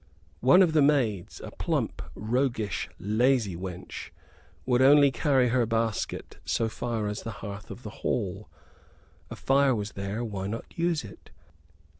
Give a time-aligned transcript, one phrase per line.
[0.39, 4.09] One of the maids, a plump, roguish, lazy wench,
[4.65, 8.49] would only carry her basket so far as the hearth of the hall.
[9.29, 11.29] A fire was there, why not use it?